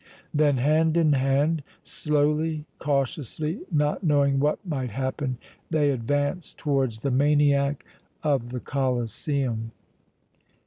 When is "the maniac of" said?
7.01-8.49